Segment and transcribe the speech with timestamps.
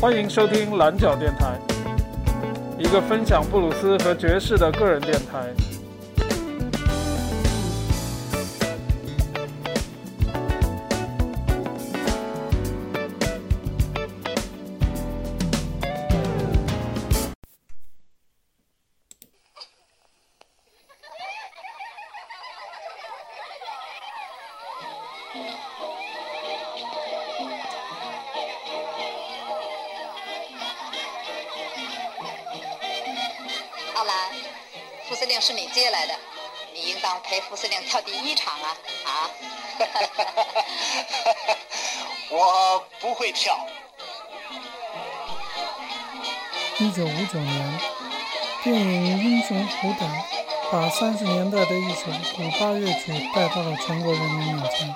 [0.00, 1.58] 欢迎收听蓝角电台，
[2.78, 5.73] 一个分享布鲁斯和爵士的个人电台。
[42.36, 43.56] 我不会跳。
[46.80, 47.80] 一九五九年，
[48.64, 50.10] 电影《英雄虎胆》
[50.72, 54.92] 把三十年代的一首古巴乐曲带到了全国人民面前。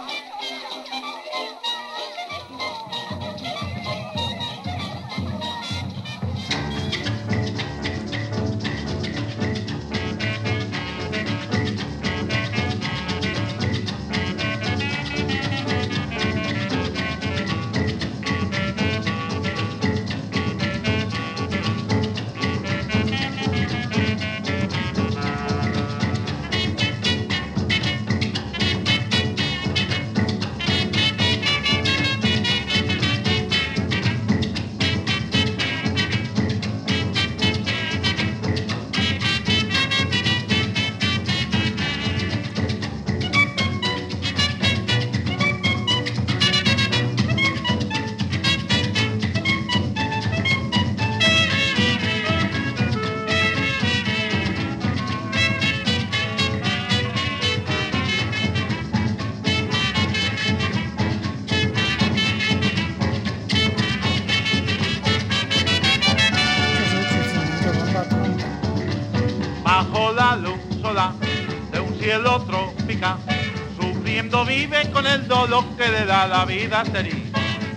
[75.29, 77.31] El dolor que le da la vida sería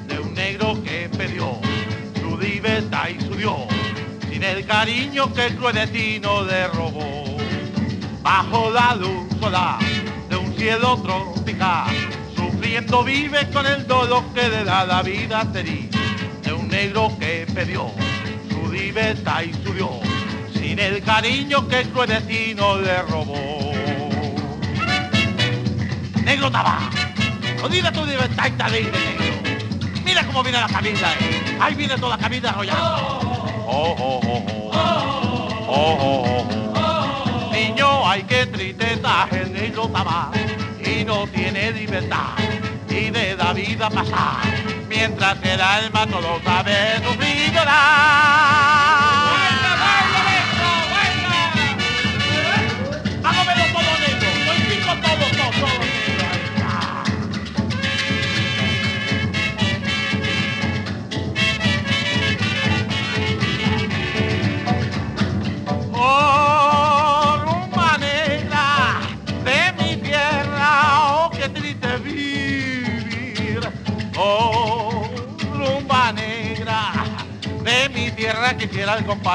[0.07, 1.59] de un negro que perdió
[2.17, 3.67] su libertad y su Dios,
[4.29, 7.25] sin el cariño que el cruel destino le robó.
[8.22, 9.79] Bajo la luz sola
[10.29, 11.88] de un cielo tropical,
[12.38, 15.90] sufriendo vive con el dolor que le da la vida sería
[16.44, 17.91] de un negro que perdió
[18.50, 20.00] su libertad y su Dios,
[20.53, 23.73] sin el cariño que el cruel destino le robó.
[26.23, 26.50] Negro
[27.61, 28.97] jodida tu y tal negro.
[30.03, 31.57] Mira cómo viene la camisa, eh.
[31.61, 32.97] ahí viene toda la camisa arrollando.
[33.67, 34.72] Oh, oh, oh, oh.
[35.73, 36.45] Oh, oh, oh,
[36.75, 37.51] oh.
[37.53, 40.31] Niño, ay qué tristeza, el negro estaba
[40.83, 42.35] y no tiene libertad
[42.89, 44.41] y de la vida pasar
[44.89, 48.50] mientras el alma todo sabe sufrir y.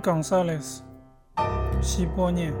[0.00, 0.84] González
[1.80, 2.52] Chipoñe.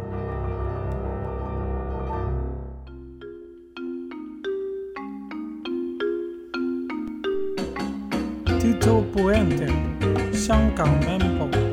[8.60, 9.66] Tito Puente,
[10.32, 11.67] Shanghai Mempo.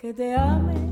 [0.00, 0.89] que te ame.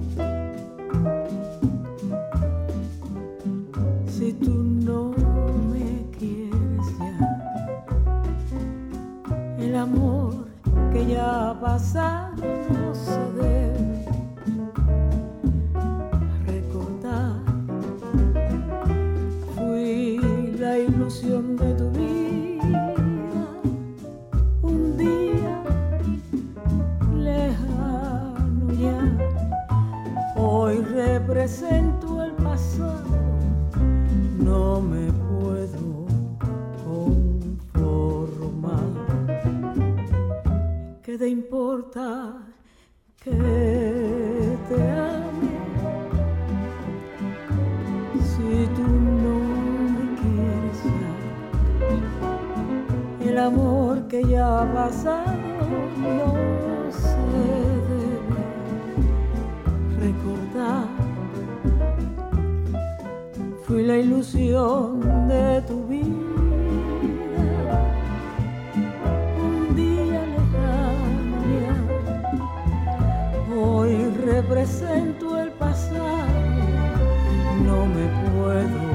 [63.69, 66.07] Fui la ilusión de tu vida.
[69.45, 71.77] Un día lejana.
[73.55, 73.93] Hoy
[74.25, 75.99] represento el pasado.
[77.67, 78.89] No me puedo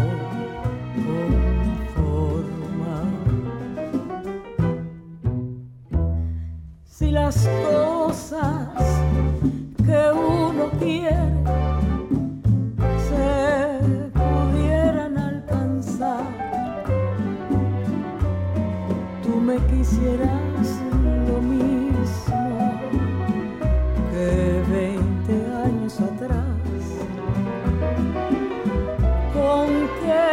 [7.03, 8.62] si las cosas
[29.33, 30.32] Con qué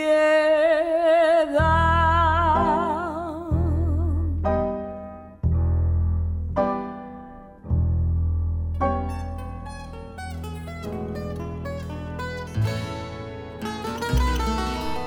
[0.00, 1.60] piedad.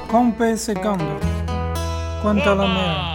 [0.10, 1.04] Compe secondo.
[2.22, 2.22] Guantanamera.
[2.22, 3.13] Guantanamera,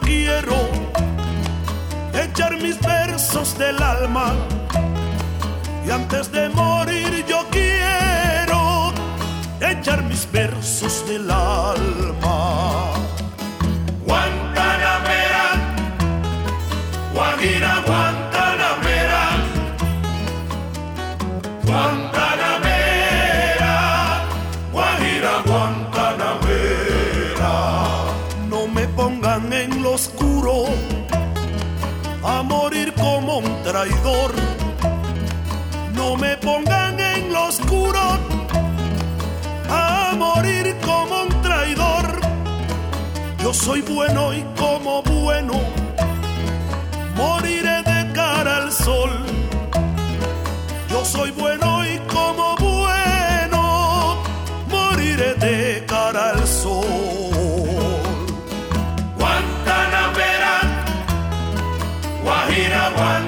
[0.00, 0.56] quiero
[2.14, 4.32] echar mis versos del alma.
[5.86, 8.92] Y antes de morir yo quiero
[9.60, 12.92] echar mis versos del alma.
[14.04, 15.46] Guantanamera,
[17.14, 18.07] Guajira, Guantanamera,
[43.48, 45.54] Yo soy bueno y como bueno
[47.16, 49.08] moriré de cara al sol.
[50.90, 54.18] Yo soy bueno y como bueno
[54.68, 56.84] moriré de cara al sol.
[59.16, 60.60] Guantanamera,
[62.22, 63.27] Guajira, Guantanamera.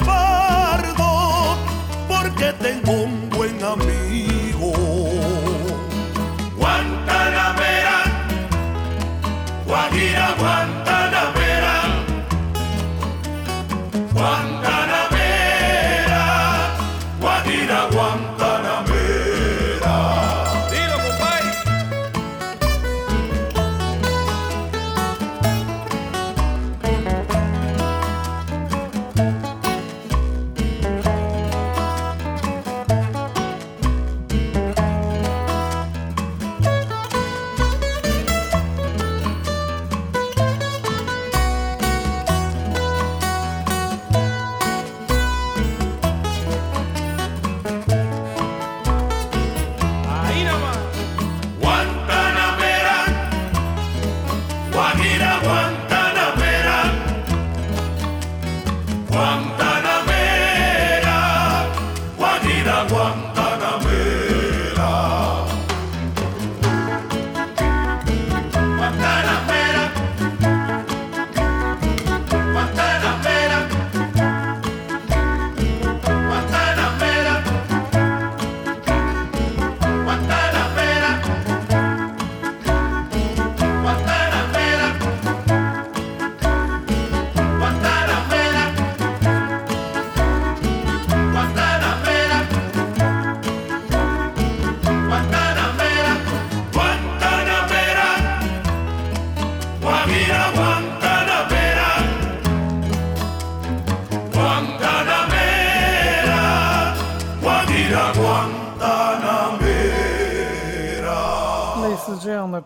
[2.41, 4.30] porque tengo un buen amigo.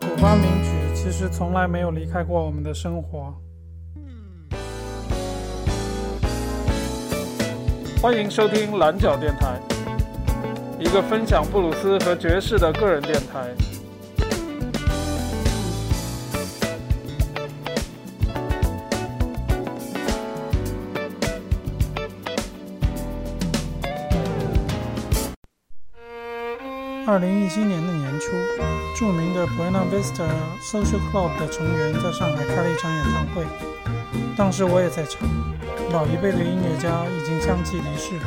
[0.00, 3.34] 古巴名曲，其实从来没有离开过我们的生活。
[8.02, 9.58] 欢迎收听蓝角电台，
[10.78, 13.54] 一个分享布鲁斯和爵士的个人电台。
[27.08, 28.32] 二零一七年的年初，
[28.96, 30.26] 著名的 Buena Vista
[30.60, 33.46] Social Club 的成员在上海开了一场演唱会，
[34.36, 35.20] 当时我也在场。
[35.92, 38.18] 老一辈的音乐家已经相继离世。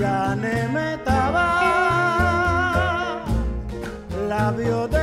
[0.00, 1.46] Ya ne metaba
[4.30, 4.99] labio de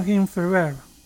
[0.00, 0.83] him forever.